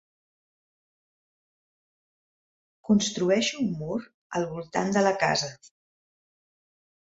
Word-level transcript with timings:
Construeixo 2.89 3.61
un 3.65 3.69
mur 3.83 3.99
al 4.41 4.49
voltant 4.55 4.91
de 4.97 5.05
la 5.11 5.13
casa. 5.27 5.53